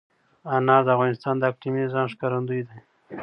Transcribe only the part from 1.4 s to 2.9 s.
اقلیمي نظام ښکارندوی ده.